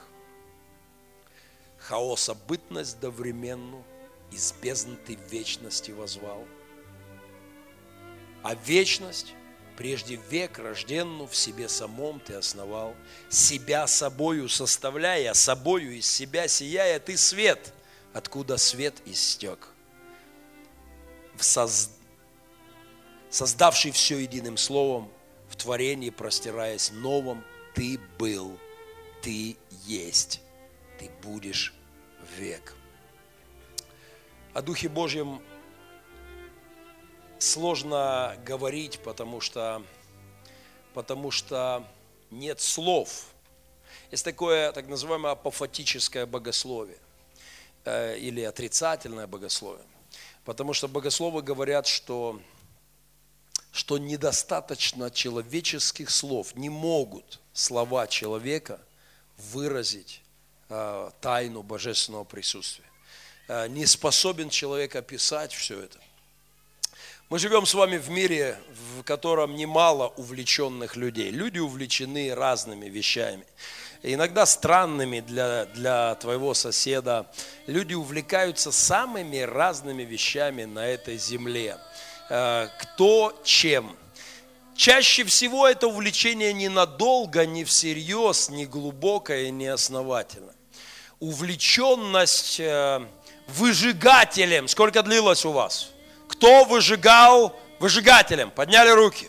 Хаоса 1.79 2.35
бытность 2.35 3.01
довременну, 3.01 3.85
из 4.31 4.53
бездны 4.63 4.97
Ты 4.97 5.15
вечности 5.31 5.91
возвал. 5.91 6.47
А 8.43 8.55
вечность 8.55 9.35
Прежде 9.77 10.21
век 10.31 10.59
рожденну 10.59 11.27
в 11.27 11.35
себе 11.35 11.69
самом 11.69 12.21
ты 12.21 12.35
основал, 12.35 12.95
себя 13.31 13.87
собою 13.87 14.49
составляя, 14.49 15.33
собою 15.33 15.97
из 15.97 16.07
себя 16.07 16.47
сияя, 16.47 17.01
ты 17.01 17.17
свет, 17.17 17.73
откуда 18.13 18.59
свет 18.59 18.95
истек. 19.07 19.69
Соз... 21.39 21.91
Создавший 23.31 23.93
все 23.93 24.19
единым 24.19 24.59
словом, 24.59 25.11
в 25.49 25.57
творении 25.57 26.11
простираясь 26.11 26.91
новым, 26.93 27.43
ты 27.75 27.99
был, 28.19 28.59
ты 29.23 29.57
есть, 29.87 30.41
ты 30.99 31.11
будешь 31.23 31.73
век. 32.37 32.75
О 34.53 34.61
Духе 34.61 34.89
Божьем 34.89 35.41
сложно 37.39 38.37
говорить, 38.45 38.99
потому 39.01 39.41
что, 39.41 39.83
потому 40.93 41.31
что 41.31 41.87
нет 42.31 42.61
слов. 42.61 43.27
Есть 44.11 44.25
такое 44.25 44.73
так 44.73 44.89
называемое 44.89 45.33
апофатическое 45.33 46.27
богословие 46.27 46.99
э, 47.85 48.19
или 48.19 48.43
отрицательное 48.43 49.27
богословие. 49.27 49.87
Потому 50.45 50.75
что 50.75 50.89
богословы 50.89 51.43
говорят, 51.43 51.87
что, 51.87 52.41
что 53.71 53.99
недостаточно 53.99 55.11
человеческих 55.11 56.11
слов, 56.11 56.57
не 56.57 56.69
могут 56.69 57.41
слова 57.53 58.07
человека 58.07 58.81
выразить 59.37 60.23
э, 60.69 61.11
тайну 61.21 61.63
божественного 61.63 62.25
присутствия. 62.25 62.85
Э, 63.49 63.69
не 63.69 63.87
способен 63.87 64.51
человек 64.51 64.97
описать 64.97 65.53
все 65.53 65.81
это– 65.81 65.99
мы 67.33 67.39
живем 67.39 67.65
с 67.65 67.73
вами 67.73 67.97
в 67.97 68.11
мире, 68.11 68.59
в 68.99 69.05
котором 69.05 69.57
немало 69.57 70.09
увлеченных 70.19 70.97
людей. 70.97 71.31
Люди 71.31 71.59
увлечены 71.59 72.35
разными 72.35 72.91
вещами. 72.91 73.47
Иногда 74.03 74.45
странными 74.45 75.21
для, 75.21 75.65
для 75.65 76.15
твоего 76.17 76.53
соседа. 76.53 77.27
Люди 77.67 77.95
увлекаются 77.95 78.71
самыми 78.71 79.39
разными 79.39 80.03
вещами 80.03 80.65
на 80.65 80.87
этой 80.87 81.17
земле. 81.17 81.79
Э, 82.29 82.69
кто 82.79 83.41
чем. 83.45 83.97
Чаще 84.75 85.25
всего 85.25 85.69
это 85.69 85.87
увлечение 85.87 86.53
ненадолго, 86.53 87.47
не 87.47 87.65
всерьез, 87.65 88.49
не 88.49 88.67
глубокое, 88.67 89.51
не 89.51 89.67
основательно. 89.67 90.55
Увлеченность 91.21 92.59
э, 92.59 93.01
выжигателем. 93.49 94.69
Сколько 94.69 95.03
длилось 95.03 95.45
у 95.45 95.53
вас? 95.53 95.91
Кто 96.29 96.65
выжигал 96.65 97.55
выжигателем? 97.79 98.51
Подняли 98.51 98.91
руки. 98.91 99.29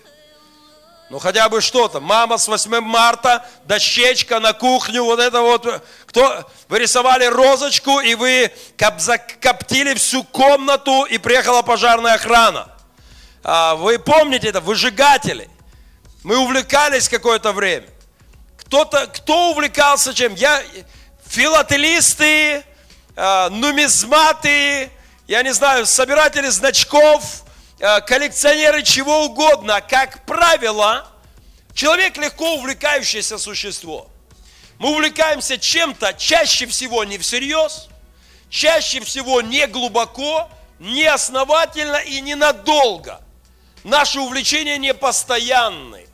Ну 1.09 1.19
хотя 1.19 1.47
бы 1.49 1.61
что-то. 1.61 1.99
Мама 1.99 2.37
с 2.37 2.47
8 2.47 2.79
марта, 2.79 3.45
дощечка 3.65 4.39
на 4.39 4.53
кухню, 4.53 5.03
вот 5.03 5.19
это 5.19 5.41
вот. 5.41 5.83
Кто? 6.07 6.49
Вы 6.69 6.79
рисовали 6.79 7.25
розочку, 7.25 7.99
и 7.99 8.15
вы 8.15 8.51
закоптили 8.97 9.93
всю 9.93 10.23
комнату, 10.23 11.03
и 11.03 11.19
приехала 11.19 11.61
пожарная 11.61 12.13
охрана. 12.13 12.72
А, 13.43 13.75
вы 13.75 13.99
помните 13.99 14.47
это, 14.47 14.61
выжигатели. 14.61 15.49
Мы 16.23 16.37
увлекались 16.37 17.09
какое-то 17.09 17.51
время. 17.51 17.87
Кто-то, 18.57 19.07
кто 19.07 19.51
увлекался 19.51 20.13
чем? 20.13 20.33
Я, 20.35 20.63
филателисты, 21.27 22.63
а, 23.15 23.49
нумизматы, 23.49 24.89
я 25.27 25.43
не 25.43 25.53
знаю, 25.53 25.85
собиратели 25.85 26.47
значков, 26.47 27.43
э, 27.79 28.01
коллекционеры 28.01 28.83
чего 28.83 29.25
угодно, 29.25 29.81
как 29.81 30.25
правило, 30.25 31.07
человек 31.73 32.17
легко 32.17 32.55
увлекающееся 32.55 33.37
существо. 33.37 34.07
Мы 34.79 34.91
увлекаемся 34.91 35.57
чем-то 35.57 36.13
чаще 36.13 36.65
всего 36.65 37.03
не 37.03 37.17
всерьез, 37.17 37.87
чаще 38.49 38.99
всего 39.01 39.41
не 39.41 39.65
глубоко, 39.67 40.49
не 40.79 41.05
основательно 41.05 41.97
и 41.97 42.19
ненадолго. 42.19 43.22
Наши 43.83 44.19
увлечения 44.19 44.77
не 44.77 44.93
постоянны. 44.93 46.07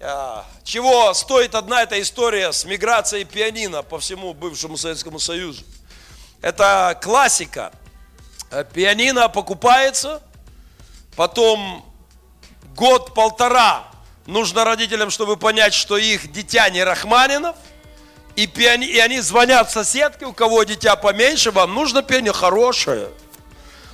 А, 0.00 0.44
чего 0.64 1.14
стоит 1.14 1.54
одна 1.54 1.82
эта 1.82 2.00
история 2.00 2.52
с 2.52 2.64
миграцией 2.64 3.24
пианино 3.24 3.82
по 3.82 3.98
всему 3.98 4.34
бывшему 4.34 4.76
Советскому 4.76 5.18
Союзу? 5.18 5.64
Это 6.42 6.98
классика– 7.02 7.72
Э, 8.54 8.62
пианино 8.62 9.28
покупается, 9.28 10.22
потом 11.16 11.84
год-полтора 12.76 13.84
нужно 14.26 14.64
родителям, 14.64 15.10
чтобы 15.10 15.36
понять, 15.36 15.74
что 15.74 15.96
их 15.96 16.30
дитя 16.30 16.70
не 16.70 16.84
Рахманинов, 16.84 17.56
И, 18.36 18.46
пиани... 18.46 18.86
и 18.86 18.98
они 19.00 19.18
звонят 19.20 19.72
соседке, 19.72 20.26
у 20.26 20.32
кого 20.32 20.62
дитя 20.62 20.94
поменьше, 20.94 21.50
вам 21.50 21.74
нужно 21.74 22.02
пианино 22.02 22.32
хорошее. 22.32 23.08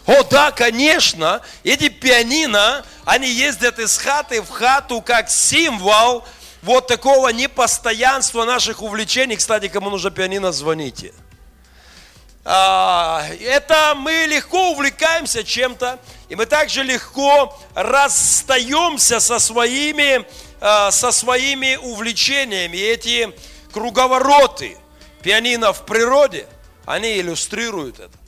О, 0.07 0.23
да, 0.25 0.51
конечно, 0.51 1.43
эти 1.63 1.89
пианино, 1.89 2.85
они 3.05 3.29
ездят 3.29 3.79
из 3.79 3.99
хаты 3.99 4.43
в 4.43 4.49
хату 4.49 5.03
как 5.03 5.31
символ 5.31 6.25
вот 6.63 6.87
такого 6.87 7.29
непостоянства 7.29 8.45
наших 8.45 8.83
увлечений. 8.83 9.37
Кстати, 9.37 9.69
кому 9.69 9.91
нужно 9.91 10.11
пианино, 10.11 10.53
звоните. 10.53 11.13
А, 12.45 13.27
это 13.41 13.95
мы 13.97 14.25
легко 14.27 14.71
увлекаемся 14.71 15.45
чем-то, 15.45 15.99
и 16.29 16.35
мы 16.35 16.47
также 16.47 16.83
легко 16.83 17.59
расстаемся 17.75 19.21
со 19.21 19.39
своими, 19.39 20.25
а, 20.61 20.91
со 20.91 21.13
своими 21.13 21.77
увлечениями. 21.77 22.79
И 22.79 22.83
эти 22.83 23.33
круговороты 23.73 24.79
пианино 25.23 25.73
в 25.73 25.85
природе, 25.85 26.47
они 26.87 27.21
иллюстрируют 27.21 28.01
это. 28.01 28.20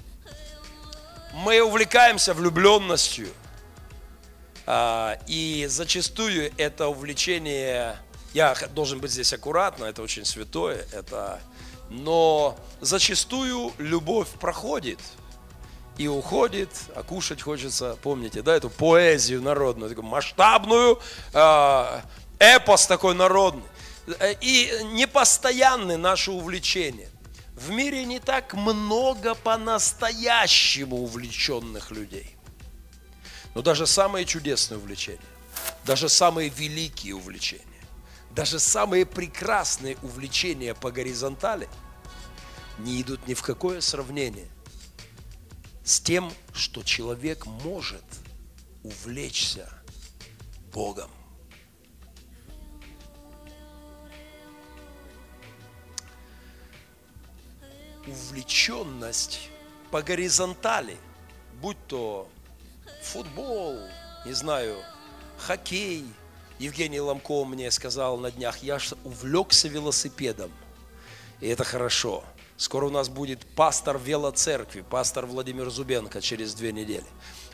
Мы 1.32 1.62
увлекаемся 1.62 2.34
влюбленностью, 2.34 3.28
а, 4.66 5.18
и 5.26 5.66
зачастую 5.68 6.52
это 6.56 6.88
увлечение, 6.88 7.96
я 8.34 8.54
должен 8.74 9.00
быть 9.00 9.10
здесь 9.10 9.32
аккуратно, 9.32 9.84
это 9.84 10.02
очень 10.02 10.24
святое, 10.24 10.86
это, 10.92 11.40
но 11.88 12.56
зачастую 12.80 13.72
любовь 13.78 14.28
проходит 14.28 14.98
и 15.98 16.06
уходит, 16.06 16.68
а 16.94 17.02
кушать 17.02 17.42
хочется, 17.42 17.96
помните, 18.02 18.42
да, 18.42 18.54
эту 18.54 18.70
поэзию 18.70 19.42
народную, 19.42 19.88
такую 19.88 20.06
масштабную, 20.06 21.00
а, 21.32 22.02
эпос 22.38 22.86
такой 22.86 23.14
народный. 23.14 23.64
Э, 24.18 24.34
и 24.40 24.70
непостоянны 24.92 25.96
наши 25.96 26.30
увлечения. 26.30 27.08
В 27.62 27.70
мире 27.70 28.04
не 28.04 28.18
так 28.18 28.54
много 28.54 29.36
по-настоящему 29.36 30.96
увлеченных 30.96 31.92
людей. 31.92 32.34
Но 33.54 33.62
даже 33.62 33.86
самые 33.86 34.24
чудесные 34.24 34.78
увлечения, 34.78 35.20
даже 35.84 36.08
самые 36.08 36.48
великие 36.48 37.14
увлечения, 37.14 37.62
даже 38.32 38.58
самые 38.58 39.06
прекрасные 39.06 39.96
увлечения 40.02 40.74
по 40.74 40.90
горизонтали 40.90 41.68
не 42.78 43.00
идут 43.00 43.28
ни 43.28 43.34
в 43.34 43.42
какое 43.42 43.80
сравнение 43.80 44.48
с 45.84 46.00
тем, 46.00 46.32
что 46.52 46.82
человек 46.82 47.46
может 47.46 48.04
увлечься 48.82 49.70
Богом. 50.72 51.12
Увлеченность 58.06 59.48
по 59.90 60.02
горизонтали, 60.02 60.96
будь 61.60 61.76
то 61.86 62.28
футбол, 63.02 63.78
не 64.24 64.32
знаю, 64.32 64.76
хоккей. 65.38 66.04
Евгений 66.58 67.00
Ломков 67.00 67.48
мне 67.48 67.70
сказал 67.70 68.18
на 68.18 68.30
днях, 68.30 68.62
я 68.62 68.78
увлекся 69.04 69.68
велосипедом. 69.68 70.50
И 71.40 71.48
это 71.48 71.64
хорошо. 71.64 72.22
Скоро 72.56 72.86
у 72.86 72.90
нас 72.90 73.08
будет 73.08 73.44
пастор 73.56 73.98
велоцеркви, 73.98 74.82
пастор 74.82 75.26
Владимир 75.26 75.68
Зубенко 75.70 76.20
через 76.20 76.54
две 76.54 76.72
недели. 76.72 77.06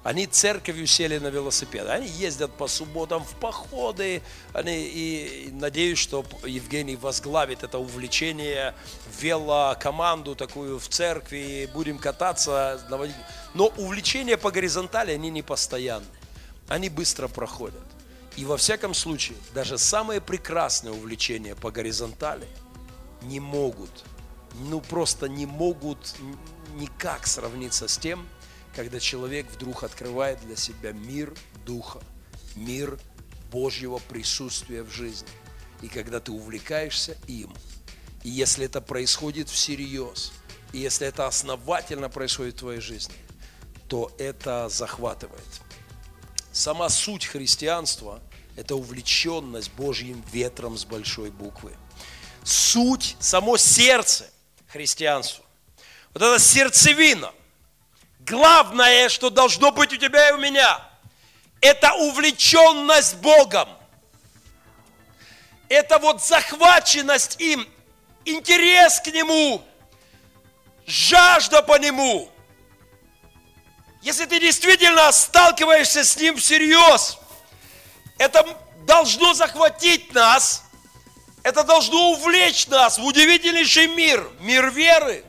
Они 0.02 0.26
церковью 0.26 0.86
сели 0.86 1.18
на 1.18 1.28
велосипед. 1.28 1.88
Они 1.88 2.06
ездят 2.06 2.52
по 2.52 2.68
субботам 2.68 3.24
в 3.24 3.34
походы. 3.34 4.22
Они, 4.52 4.84
и 4.84 5.50
надеюсь, 5.52 5.98
что 5.98 6.24
Евгений 6.44 6.96
возглавит 6.96 7.62
это 7.62 7.78
увлечение, 7.78 8.74
велокоманду 9.20 10.34
такую 10.34 10.78
в 10.78 10.88
церкви. 10.88 11.68
Будем 11.74 11.98
кататься. 11.98 12.80
Но 13.54 13.66
увлечения 13.76 14.36
по 14.36 14.50
горизонтали, 14.50 15.12
они 15.12 15.30
не 15.30 15.42
постоянны. 15.42 16.06
Они 16.68 16.88
быстро 16.88 17.28
проходят. 17.28 17.84
И 18.36 18.44
во 18.44 18.56
всяком 18.56 18.94
случае, 18.94 19.36
даже 19.52 19.78
самые 19.78 20.20
прекрасные 20.20 20.92
увлечения 20.92 21.56
по 21.56 21.72
горизонтали 21.72 22.46
не 23.22 23.40
могут, 23.40 24.04
ну 24.60 24.80
просто 24.80 25.28
не 25.28 25.44
могут 25.44 26.14
никак 26.76 27.26
сравниться 27.26 27.88
с 27.88 27.98
тем, 27.98 28.28
когда 28.74 29.00
человек 29.00 29.46
вдруг 29.50 29.84
открывает 29.84 30.40
для 30.40 30.56
себя 30.56 30.92
мир 30.92 31.34
Духа, 31.64 32.00
мир 32.54 32.98
Божьего 33.50 33.98
присутствия 33.98 34.82
в 34.82 34.90
жизни. 34.90 35.28
И 35.82 35.88
когда 35.88 36.20
ты 36.20 36.32
увлекаешься 36.32 37.16
им, 37.26 37.52
и 38.24 38.30
если 38.30 38.66
это 38.66 38.80
происходит 38.80 39.48
всерьез, 39.48 40.32
и 40.72 40.78
если 40.78 41.06
это 41.06 41.26
основательно 41.26 42.08
происходит 42.08 42.56
в 42.56 42.58
твоей 42.58 42.80
жизни, 42.80 43.14
то 43.88 44.12
это 44.18 44.68
захватывает. 44.68 45.62
Сама 46.52 46.88
суть 46.88 47.26
христианства– 47.26 48.20
это 48.56 48.74
увлеченность 48.74 49.70
Божьим 49.72 50.22
ветром 50.32 50.76
с 50.76 50.84
большой 50.84 51.30
буквы. 51.30 51.76
Суть, 52.44 53.16
само 53.20 53.56
сердце 53.56 54.28
христианства. 54.66 55.44
Вот 56.12 56.22
это 56.22 56.38
сердцевина, 56.38 57.32
главное, 58.28 59.08
что 59.08 59.30
должно 59.30 59.72
быть 59.72 59.92
у 59.92 59.96
тебя 59.96 60.28
и 60.28 60.32
у 60.32 60.38
меня, 60.38 60.80
это 61.60 61.92
увлеченность 61.94 63.16
Богом. 63.16 63.68
Это 65.68 65.98
вот 65.98 66.22
захваченность 66.22 67.40
им, 67.40 67.68
интерес 68.24 69.00
к 69.00 69.08
Нему, 69.08 69.62
жажда 70.86 71.62
по 71.62 71.78
Нему. 71.78 72.30
Если 74.02 74.24
ты 74.26 74.40
действительно 74.40 75.10
сталкиваешься 75.12 76.04
с 76.04 76.16
Ним 76.16 76.36
всерьез, 76.36 77.18
это 78.18 78.46
должно 78.86 79.34
захватить 79.34 80.14
нас, 80.14 80.62
это 81.42 81.64
должно 81.64 82.12
увлечь 82.12 82.66
нас 82.68 82.98
в 82.98 83.04
удивительнейший 83.04 83.88
мир, 83.88 84.30
мир 84.40 84.70
веры, 84.70 85.24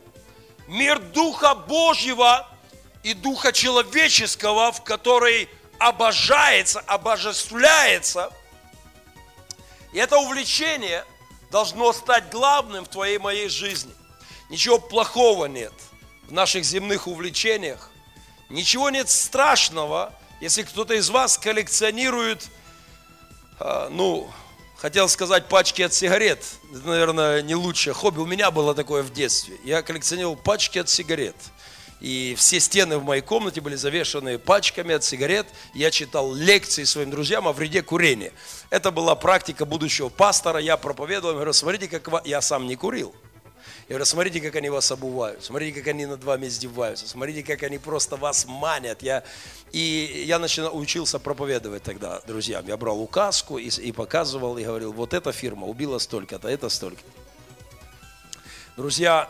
мир 0.67 0.99
Духа 0.99 1.55
Божьего– 1.55 2.45
и 3.03 3.13
духа 3.13 3.51
человеческого, 3.51 4.71
в 4.71 4.83
который 4.83 5.49
обожается, 5.77 6.81
обожествляется. 6.81 8.31
И 9.93 9.97
это 9.97 10.17
увлечение 10.17 11.05
должно 11.51 11.93
стать 11.93 12.29
главным 12.29 12.85
в 12.85 12.89
твоей 12.89 13.17
моей 13.17 13.49
жизни. 13.49 13.93
Ничего 14.49 14.79
плохого 14.79 15.45
нет 15.45 15.73
в 16.27 16.31
наших 16.31 16.63
земных 16.63 17.07
увлечениях. 17.07 17.89
Ничего 18.49 18.89
нет 18.89 19.09
страшного, 19.09 20.13
если 20.41 20.63
кто-то 20.63 20.93
из 20.93 21.09
вас 21.09 21.37
коллекционирует, 21.37 22.47
а, 23.59 23.89
ну, 23.89 24.29
хотел 24.77 25.07
сказать 25.07 25.47
пачки 25.47 25.81
от 25.81 25.93
сигарет. 25.93 26.43
Это, 26.71 26.87
наверное, 26.87 27.41
не 27.41 27.55
лучшее 27.55 27.93
хобби. 27.93 28.19
У 28.19 28.25
меня 28.25 28.51
было 28.51 28.73
такое 28.75 29.03
в 29.03 29.11
детстве. 29.11 29.57
Я 29.63 29.81
коллекционировал 29.81 30.35
пачки 30.35 30.79
от 30.79 30.89
сигарет 30.89 31.35
и 31.99 32.35
все 32.37 32.59
стены 32.59 32.97
в 32.97 33.03
моей 33.03 33.21
комнате 33.21 33.61
были 33.61 33.75
завешаны 33.75 34.39
пачками 34.39 34.95
от 34.95 35.03
сигарет. 35.03 35.47
Я 35.73 35.91
читал 35.91 36.33
лекции 36.33 36.85
своим 36.85 37.11
друзьям 37.11 37.47
о 37.47 37.53
вреде 37.53 37.81
курения. 37.81 38.31
Это 38.69 38.91
была 38.91 39.15
практика 39.15 39.65
будущего 39.65 40.09
пастора. 40.09 40.59
Я 40.59 40.77
проповедовал, 40.77 41.31
я 41.31 41.35
говорю, 41.35 41.53
смотрите, 41.53 41.87
как 41.87 42.25
я 42.25 42.41
сам 42.41 42.67
не 42.67 42.75
курил. 42.75 43.13
Я 43.89 43.93
говорю, 43.95 44.05
смотрите, 44.05 44.39
как 44.39 44.55
они 44.55 44.69
вас 44.69 44.91
обувают, 44.91 45.43
смотрите, 45.43 45.79
как 45.79 45.87
они 45.87 46.05
над 46.05 46.23
вами 46.23 46.45
издеваются, 46.45 47.09
смотрите, 47.09 47.41
как 47.41 47.63
они 47.63 47.79
просто 47.79 48.17
вас 48.17 48.45
манят. 48.45 49.01
Я, 49.01 49.23
и 49.71 50.25
я 50.27 50.37
начинал, 50.37 50.77
учился 50.77 51.17
проповедовать 51.17 51.81
тогда 51.81 52.21
друзьям. 52.27 52.67
Я 52.67 52.77
брал 52.77 53.01
указку 53.01 53.57
и, 53.57 53.67
и 53.67 53.91
показывал, 53.91 54.59
и 54.59 54.63
говорил, 54.63 54.93
вот 54.93 55.15
эта 55.15 55.31
фирма 55.31 55.65
убила 55.65 55.97
столько-то, 55.97 56.47
это 56.47 56.69
столько. 56.69 57.01
Друзья, 58.77 59.27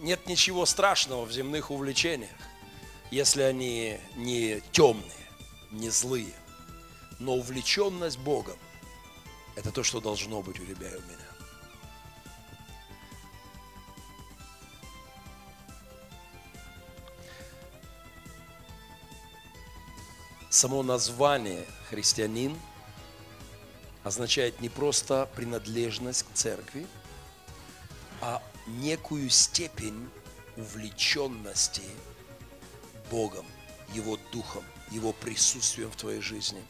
нет 0.00 0.26
ничего 0.26 0.66
страшного 0.66 1.24
в 1.24 1.32
земных 1.32 1.70
увлечениях, 1.70 2.30
если 3.10 3.42
они 3.42 3.98
не 4.16 4.60
темные, 4.72 5.10
не 5.70 5.88
злые. 5.88 6.34
Но 7.18 7.34
увлеченность 7.34 8.18
Богом– 8.18 8.58
это 9.56 9.70
то, 9.70 9.82
что 9.82 10.00
должно 10.00 10.42
быть 10.42 10.60
у 10.60 10.66
тебя 10.66 10.88
и 10.90 10.96
у 10.96 11.00
меня. 11.00 11.18
Само 20.50 20.82
название 20.82 21.64
христианин 21.88 22.58
означает 24.04 24.60
не 24.60 24.68
просто 24.68 25.26
принадлежность 25.34 26.24
к 26.24 26.34
церкви, 26.34 26.86
а 28.20 28.42
некую 28.66 29.30
степень 29.30 30.08
увлеченности 30.56 31.82
Богом, 33.10 33.46
Его 33.92 34.18
Духом, 34.32 34.64
Его 34.90 35.12
присутствием 35.12 35.90
в 35.90 35.96
твоей 35.96 36.20
жизни, 36.20 36.62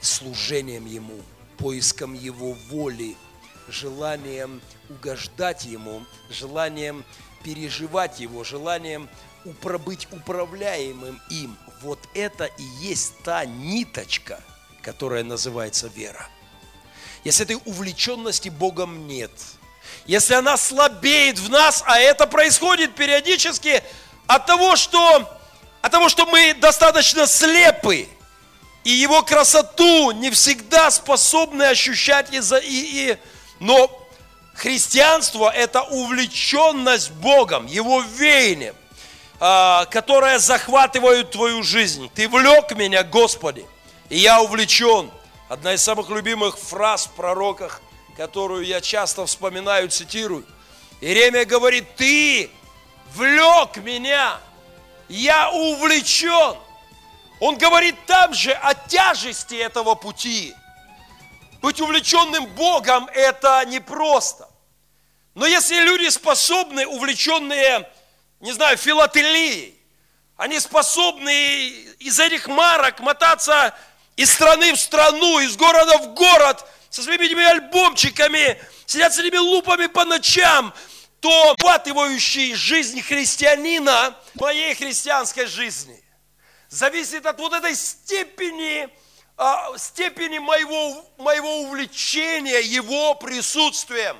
служением 0.00 0.86
Ему, 0.86 1.20
поиском 1.58 2.14
Его 2.14 2.52
воли, 2.70 3.16
желанием 3.68 4.60
угождать 4.88 5.64
Ему, 5.64 6.04
желанием 6.30 7.04
переживать 7.42 8.20
Его, 8.20 8.44
желанием 8.44 9.08
быть 9.44 10.08
управляемым 10.12 11.20
им. 11.30 11.56
Вот 11.82 12.00
это 12.14 12.46
и 12.46 12.62
есть 12.80 13.14
та 13.22 13.44
ниточка, 13.44 14.42
которая 14.82 15.24
называется 15.24 15.88
вера. 15.88 16.28
Если 17.24 17.44
этой 17.44 17.60
увлеченности 17.64 18.48
Богом 18.48 19.06
нет, 19.06 19.30
если 20.06 20.34
она 20.34 20.56
слабеет 20.56 21.38
в 21.38 21.50
нас, 21.50 21.82
а 21.86 21.98
это 21.98 22.26
происходит 22.26 22.94
периодически 22.94 23.82
от 24.26 24.46
того, 24.46 24.76
что, 24.76 25.28
от 25.82 25.92
того, 25.92 26.08
что 26.08 26.26
мы 26.26 26.54
достаточно 26.54 27.26
слепы, 27.26 28.08
и 28.84 28.90
его 28.90 29.22
красоту 29.22 30.12
не 30.12 30.30
всегда 30.30 30.90
способны 30.90 31.64
ощущать, 31.64 32.32
и, 32.32 32.40
за, 32.40 32.56
и, 32.56 33.10
и, 33.10 33.18
но 33.60 33.90
христианство– 34.54 35.50
это 35.54 35.82
увлеченность 35.82 37.10
Богом, 37.10 37.66
Его 37.66 38.00
веянием, 38.00 38.74
а, 39.40 39.84
которая 39.86 40.38
захватывает 40.38 41.30
твою 41.30 41.62
жизнь. 41.62 42.10
Ты 42.14 42.28
влек 42.28 42.74
меня, 42.76 43.02
Господи, 43.04 43.66
и 44.08 44.18
я 44.18 44.40
увлечен. 44.40 45.10
Одна 45.48 45.74
из 45.74 45.82
самых 45.82 46.10
любимых 46.10 46.58
фраз 46.58 47.06
в 47.06 47.12
пророках, 47.12 47.80
которую 48.18 48.66
я 48.66 48.80
часто 48.80 49.24
вспоминаю, 49.26 49.88
цитирую. 49.90 50.44
Иеремия 51.00 51.44
говорит, 51.44 51.94
ты 51.94 52.50
влек 53.14 53.76
меня, 53.76 54.40
я 55.08 55.52
увлечен. 55.52 56.56
Он 57.38 57.56
говорит 57.56 57.94
там 58.06 58.34
же 58.34 58.50
о 58.50 58.74
тяжести 58.74 59.54
этого 59.54 59.94
пути. 59.94 60.52
Быть 61.62 61.80
увлеченным 61.80 62.46
Богом– 62.46 63.08
это 63.14 63.64
непросто. 63.66 64.48
Но 65.36 65.46
если 65.46 65.76
люди 65.76 66.08
способны, 66.08 66.88
увлеченные, 66.88 67.88
не 68.40 68.50
знаю, 68.50 68.76
филателией, 68.78 69.78
они 70.36 70.58
способны 70.58 71.68
из 72.00 72.18
этих 72.18 72.48
марок 72.48 72.98
мотаться 72.98 73.72
из 74.16 74.32
страны 74.32 74.72
в 74.72 74.80
страну, 74.80 75.38
из 75.38 75.56
города 75.56 75.98
в 75.98 76.14
город, 76.14 76.66
со 76.98 77.04
своими 77.04 77.26
этими 77.26 77.44
альбомчиками, 77.44 78.60
сидят 78.84 79.14
с 79.14 79.20
этими 79.20 79.36
лупами 79.36 79.86
по 79.86 80.04
ночам, 80.04 80.74
то 81.20 81.52
охватывающий 81.52 82.54
жизнь 82.54 83.00
христианина, 83.02 84.18
моей 84.34 84.74
христианской 84.74 85.46
жизни, 85.46 86.02
зависит 86.68 87.24
от 87.24 87.38
вот 87.38 87.52
этой 87.52 87.76
степени, 87.76 88.88
а, 89.36 89.78
степени 89.78 90.38
моего, 90.38 91.08
моего 91.18 91.60
увлечения 91.60 92.62
его 92.62 93.14
присутствием. 93.14 94.16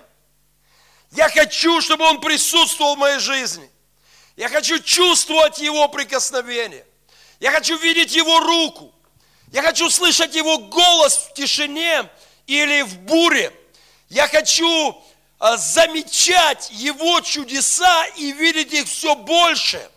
Я 1.11 1.29
хочу, 1.31 1.81
чтобы 1.81 2.05
он 2.05 2.21
присутствовал 2.21 2.95
в 2.95 2.99
моей 3.01 3.19
жизни. 3.19 3.69
Я 4.37 4.49
хочу 4.49 4.79
чувствовать 4.79 5.59
его 5.59 5.89
прикосновение. 5.89 6.87
Я 7.41 7.51
хочу 7.51 7.77
видеть 7.77 8.15
его 8.15 8.39
руку. 8.39 8.95
Я 9.51 9.63
хочу 9.63 9.91
слышать 9.91 10.37
его 10.37 10.59
голос 10.59 11.17
в 11.17 11.35
тишине 11.35 12.09
или 12.49 12.83
в 12.83 12.99
буре. 13.01 13.53
Я 14.09 14.27
хочу 14.27 15.01
а, 15.39 15.57
замечать 15.59 16.71
его 16.73 17.21
чудеса 17.21 18.07
и 18.17 18.33
видеть 18.33 18.73
их 18.73 18.89
все 18.89 19.15
больше. 19.15 19.89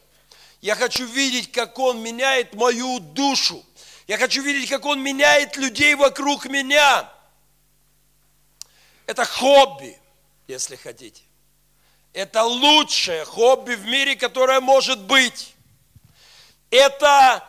Я 0.60 0.76
хочу 0.76 1.06
видеть, 1.06 1.52
как 1.52 1.80
он 1.80 2.04
меняет 2.04 2.54
мою 2.54 3.00
душу. 3.00 3.66
Я 4.06 4.18
хочу 4.18 4.44
видеть, 4.44 4.70
как 4.70 4.86
он 4.86 5.02
меняет 5.02 5.56
людей 5.56 5.96
вокруг 5.96 6.46
меня. 6.46 7.10
Это 9.08 9.26
хобби, 9.26 9.98
если 10.48 10.76
хотите. 10.76 11.24
Это 12.14 12.44
лучшее 12.44 13.24
хобби 13.24 13.76
в 13.76 13.86
мире, 13.86 14.18
которое 14.18 14.60
может 14.60 15.00
быть. 15.00 15.56
Это, 16.70 17.48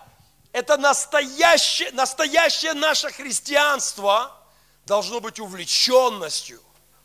это 0.53 0.77
настоящее, 0.77 1.91
настоящее 1.91 2.75
наше 2.75 3.11
христианство 3.11 4.39
должно 4.87 5.21
быть 5.21 5.39
увлеченностью, 5.39 6.61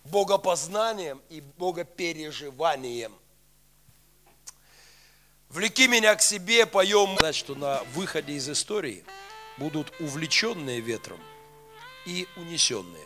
богопознанием 0.06 1.22
и 1.30 1.42
богопереживанием. 1.42 3.13
Влеки 5.50 5.88
меня 5.88 6.16
к 6.16 6.22
себе, 6.22 6.66
поем, 6.66 7.18
знать, 7.20 7.36
что 7.36 7.56
на 7.56 7.84
выходе 7.94 8.34
из 8.34 8.50
истории 8.50 9.06
будут 9.58 9.92
увлеченные 10.00 10.82
ветром 10.82 11.20
и 12.06 12.28
унесенные. 12.36 12.96